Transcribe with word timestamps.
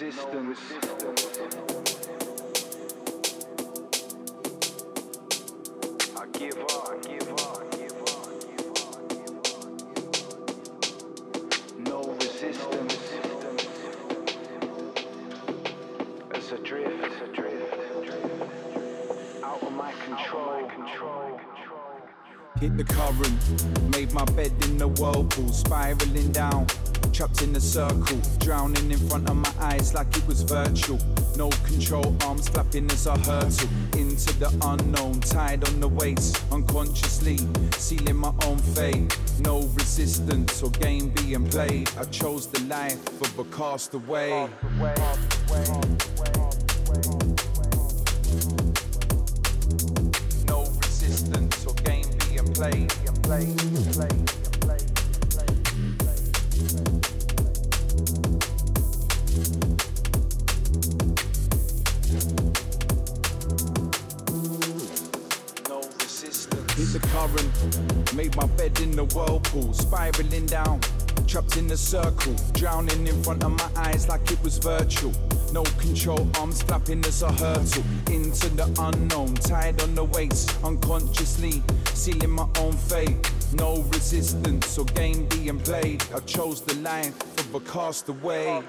resistance. 0.00 0.58
I 6.16 6.26
give 6.38 6.58
up, 6.58 6.88
I 6.88 6.98
give 7.02 7.28
up, 7.28 7.40
I 7.56 7.64
give 7.76 7.96
up. 7.96 8.96
No 11.78 11.98
resistance. 12.14 12.96
It's 16.34 16.52
a 16.52 16.58
drift, 16.58 17.30
out 19.42 19.62
of 19.62 19.72
my 19.72 19.92
control. 19.92 20.70
Hit 22.60 22.76
the 22.76 22.84
current, 22.84 23.92
made 23.92 24.12
my 24.12 24.24
bed 24.24 24.52
in 24.64 24.76
the 24.78 24.88
whirlpool, 24.88 25.48
spiraling 25.48 26.32
down. 26.32 26.66
Trapped 27.16 27.40
in 27.40 27.56
a 27.56 27.60
circle, 27.60 28.20
drowning 28.40 28.92
in 28.92 28.98
front 29.08 29.30
of 29.30 29.36
my 29.36 29.50
eyes 29.58 29.94
like 29.94 30.14
it 30.14 30.26
was 30.26 30.42
virtual. 30.42 30.98
No 31.34 31.48
control, 31.64 32.14
arms 32.24 32.46
flapping 32.46 32.90
as 32.90 33.06
I 33.06 33.16
hurtle 33.16 33.70
into 33.96 34.38
the 34.38 34.54
unknown. 34.62 35.20
Tied 35.20 35.66
on 35.66 35.80
the 35.80 35.88
weights, 35.88 36.34
unconsciously 36.52 37.38
sealing 37.78 38.16
my 38.16 38.34
own 38.44 38.58
fate. 38.58 39.18
No 39.40 39.60
resistance 39.78 40.62
or 40.62 40.68
game 40.72 41.08
being 41.08 41.48
played. 41.48 41.88
I 41.98 42.04
chose 42.04 42.48
the 42.48 42.60
life 42.64 43.22
of 43.22 43.38
a 43.38 43.44
castaway. 43.44 44.50
No 50.46 50.66
resistance 50.84 51.64
or 51.64 51.72
game 51.76 52.04
being 52.28 52.52
played. 52.52 52.92
played, 53.22 53.56
played, 53.94 54.15
a 71.76 71.78
circle, 71.78 72.34
drowning 72.54 73.06
in 73.06 73.22
front 73.22 73.44
of 73.44 73.52
my 73.52 73.70
eyes 73.76 74.08
like 74.08 74.30
it 74.32 74.42
was 74.42 74.56
virtual. 74.56 75.12
No 75.52 75.62
control, 75.78 76.26
arms 76.40 76.62
flapping 76.62 77.04
as 77.04 77.22
I 77.22 77.30
hurtle 77.32 77.84
into 78.10 78.48
the 78.56 78.66
unknown, 78.78 79.34
tied 79.34 79.82
on 79.82 79.94
the 79.94 80.04
weights, 80.04 80.42
unconsciously 80.64 81.62
sealing 81.92 82.30
my 82.30 82.48
own 82.60 82.72
fate. 82.72 83.18
No 83.52 83.82
resistance 83.92 84.78
or 84.78 84.86
game 84.86 85.26
being 85.26 85.60
played. 85.60 86.02
I 86.14 86.20
chose 86.20 86.62
the 86.62 86.76
life 86.76 87.14
of 87.40 87.54
a 87.54 87.60
castaway. 87.60 88.62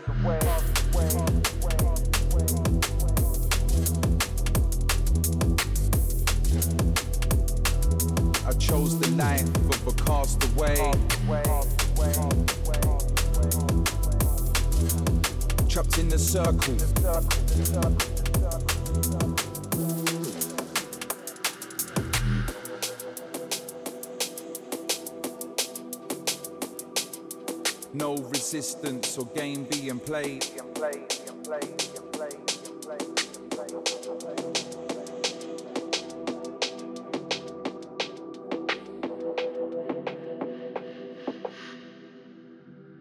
No 28.07 28.15
resistance 28.15 29.17
or 29.17 29.25
game 29.35 29.65
being 29.65 29.99
played. 29.99 30.45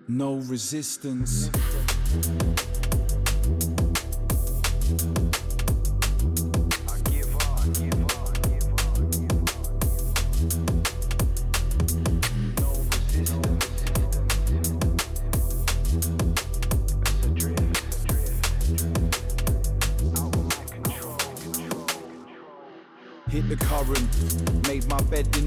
No 0.09 0.35
resistance. 0.49 1.51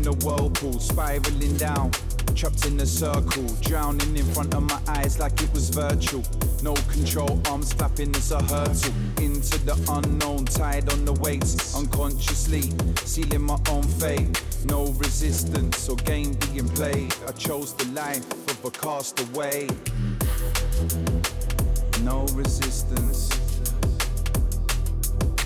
The 0.09 0.25
whirlpool, 0.25 0.79
spiraling 0.79 1.55
down. 1.57 1.91
Trapped 2.35 2.65
in 2.65 2.79
a 2.79 2.85
circle, 2.85 3.45
drowning 3.61 4.15
in 4.15 4.25
front 4.33 4.53
of 4.53 4.63
my 4.63 4.79
eyes 4.87 5.19
like 5.19 5.41
it 5.41 5.51
was 5.53 5.69
virtual. 5.69 6.23
No 6.63 6.73
control, 6.93 7.39
arms 7.47 7.73
flapping 7.73 8.15
as 8.15 8.31
I 8.31 8.41
hurtle 8.43 8.93
into 9.17 9.57
the 9.65 9.75
unknown, 9.89 10.45
tied 10.45 10.91
on 10.91 11.05
the 11.05 11.13
weights, 11.13 11.75
unconsciously 11.75 12.71
sealing 13.03 13.41
my 13.41 13.57
own 13.69 13.83
fate. 13.83 14.41
No 14.65 14.87
resistance 14.93 15.89
or 15.89 15.95
game 15.97 16.33
being 16.45 16.69
played. 16.69 17.13
I 17.27 17.31
chose 17.33 17.73
the 17.73 17.85
life 17.91 18.25
of 18.31 18.65
a 18.65 18.71
castaway. 18.71 19.67
No 22.03 22.25
resistance. 22.33 23.29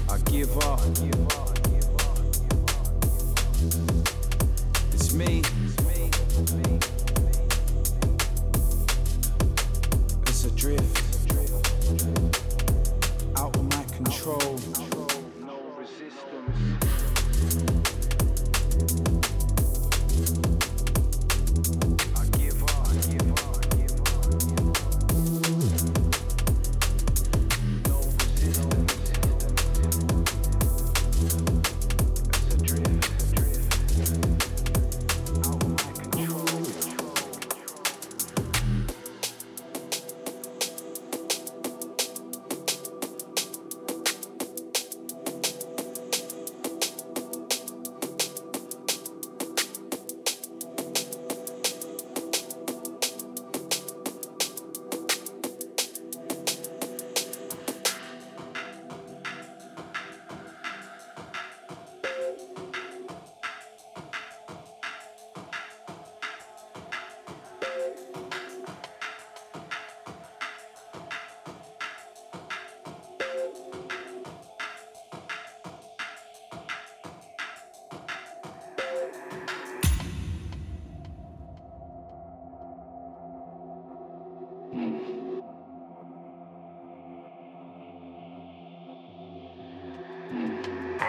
I 0.10 0.18
give 0.32 0.56
up. 0.58 0.80
Up, 0.80 0.96
give 0.96 1.20
up, 1.26 1.64
give 1.64 1.90
up. 3.90 4.23
Me. 5.14 5.44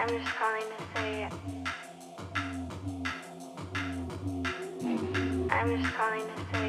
I'm 0.07 0.19
just 0.19 0.35
calling 0.35 0.61
to 0.61 0.83
say. 0.93 1.29
I'm 5.49 5.81
just 5.81 5.93
calling 5.95 6.21
to 6.21 6.53
say. 6.53 6.64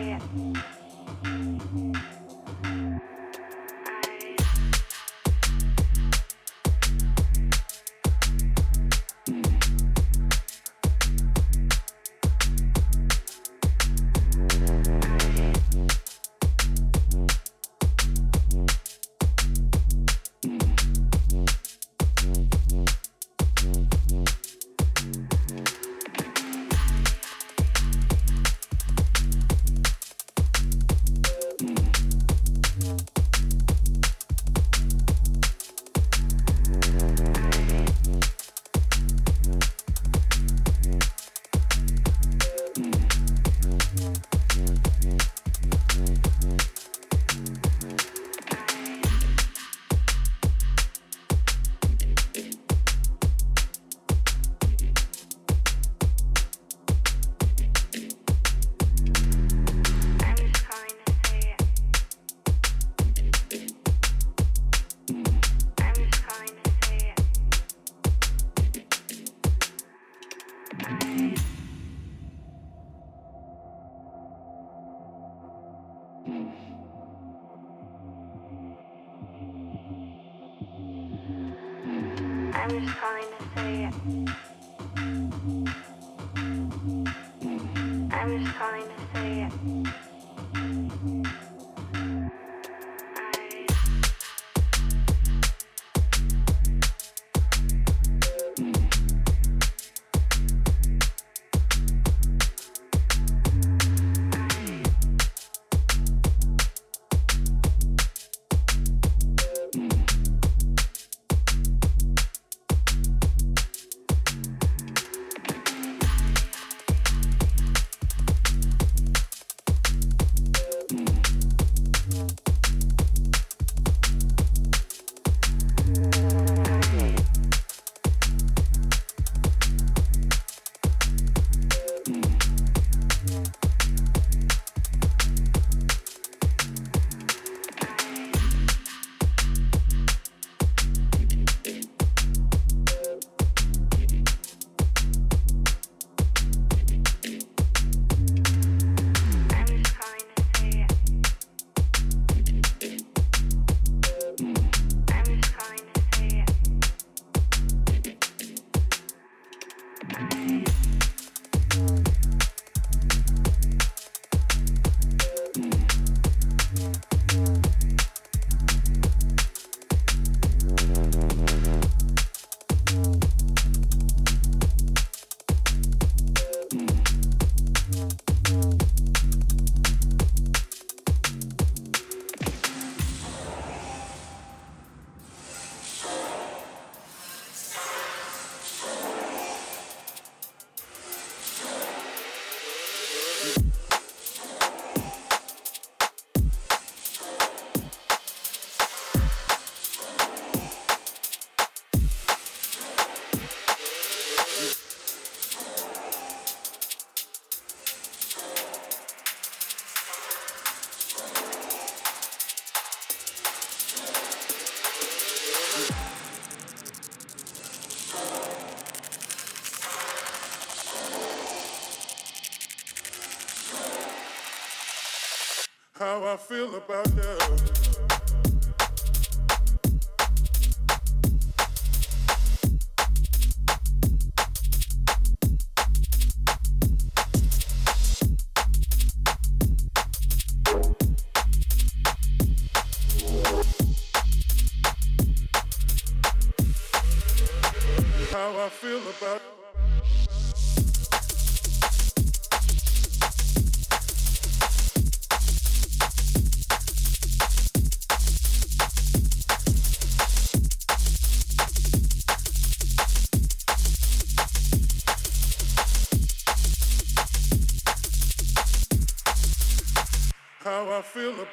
how 226.21 226.33
I 226.33 226.37
feel 226.37 226.75
about 226.75 227.07
you. 227.15 227.76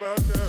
about 0.04 0.18
that. 0.28 0.42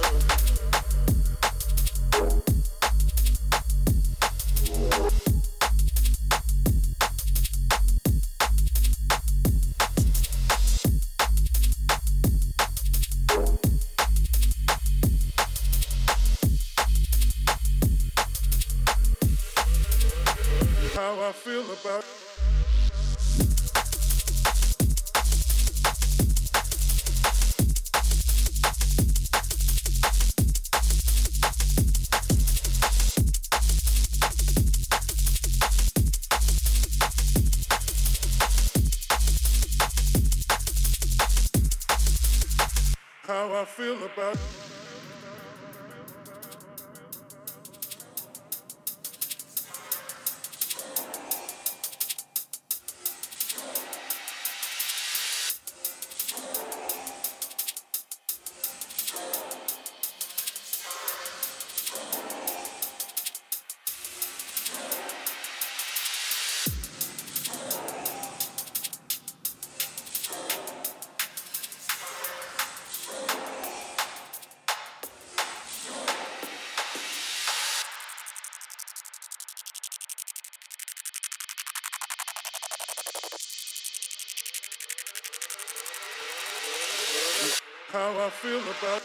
I 88.24 88.30
feel 88.30 88.58
about 88.58 89.03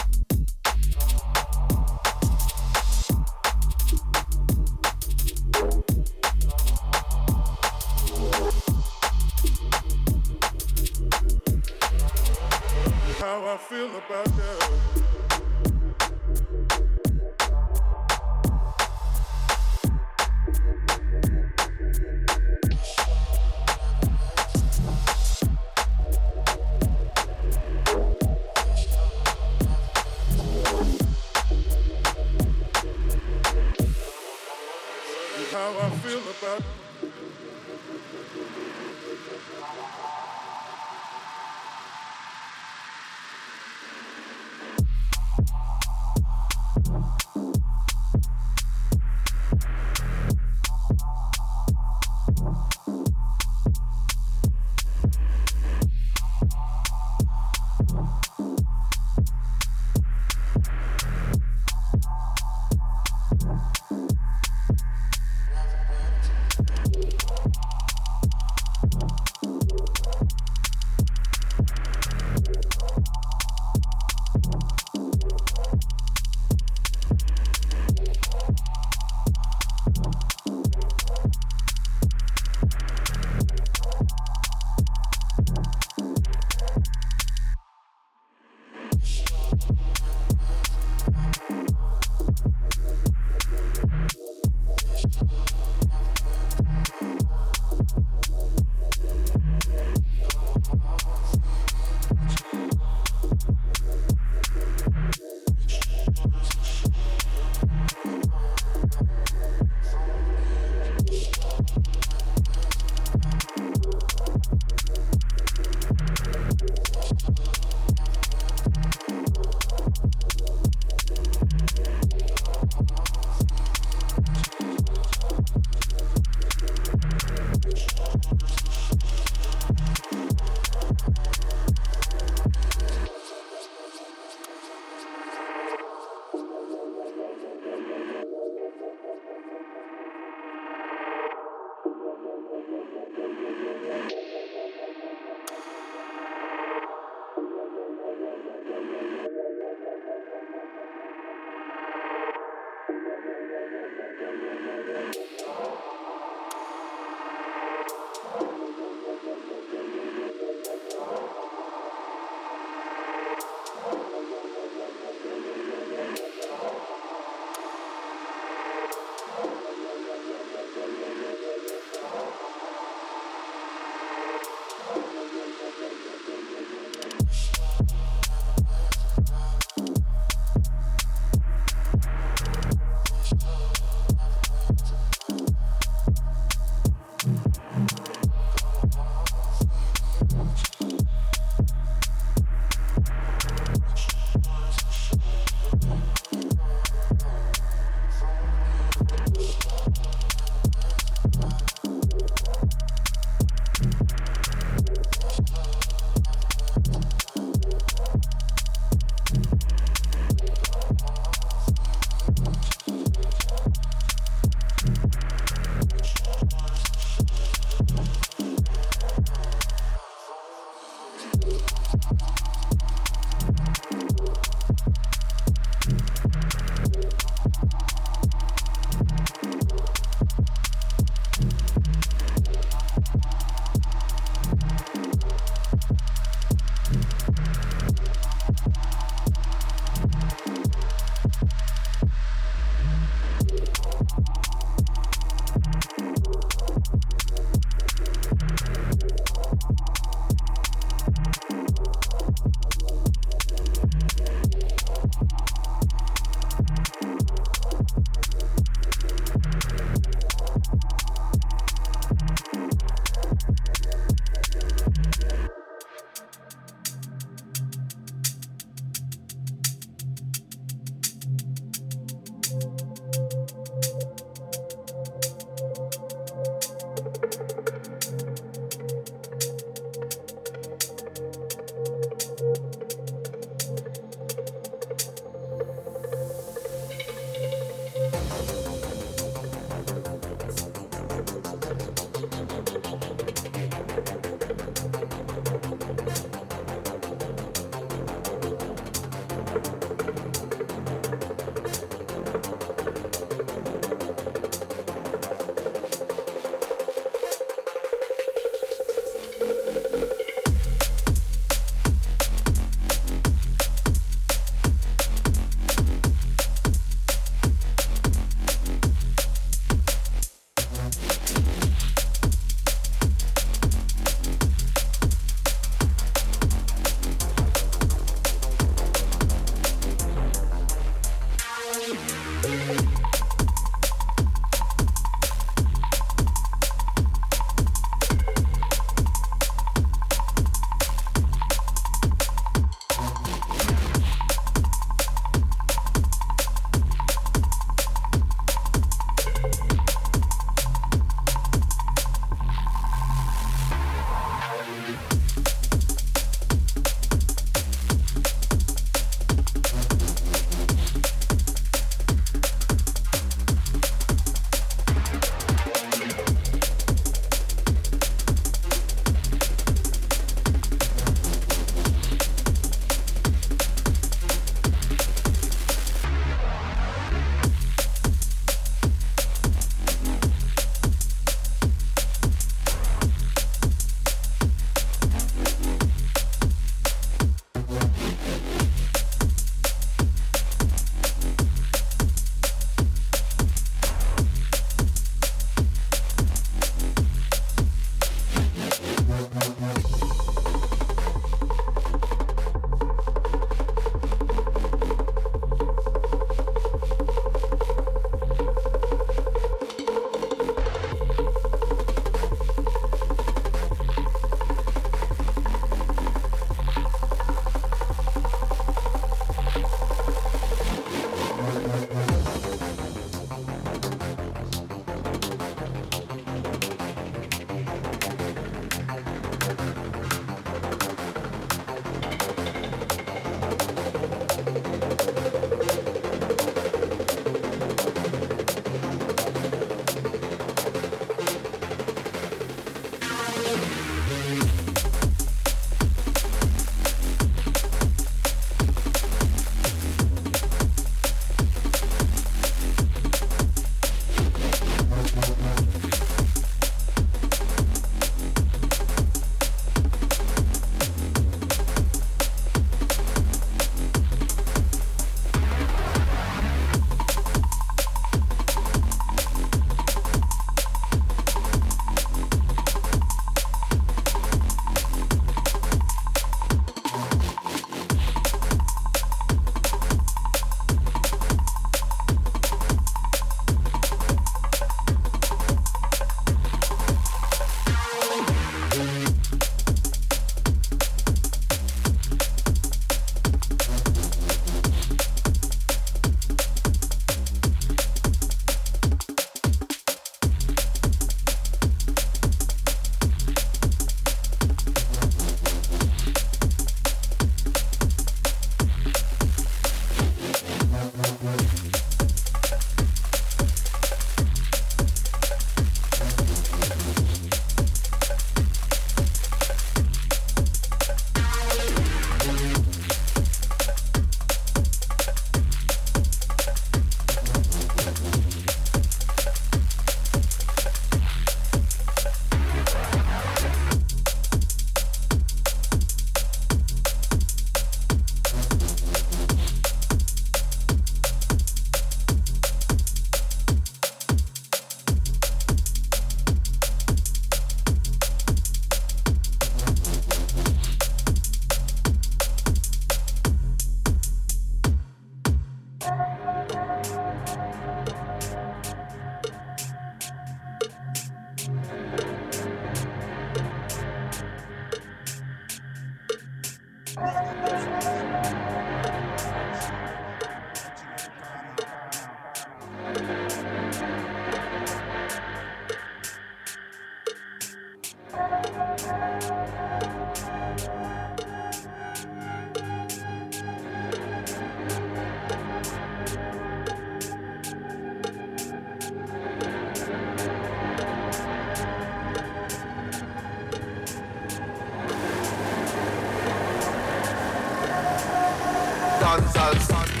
total 599.41 599.59
sun 599.61 600.00